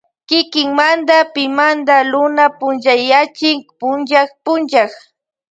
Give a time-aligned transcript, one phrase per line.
[0.27, 4.91] Kikinmada pimanda luna punchayachin punllak punllak.